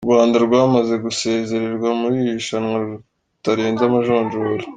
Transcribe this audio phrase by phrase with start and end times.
[0.03, 4.63] U Rwanda rwamaze gusezererwa muri iri rushanwa rutarenze amajonjora.